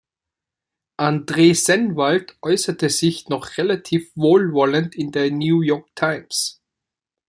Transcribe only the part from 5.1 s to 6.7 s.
der "New York Times".